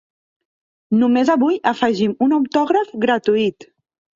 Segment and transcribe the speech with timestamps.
[1.01, 3.71] Només avui afegim un autògraf gratuït!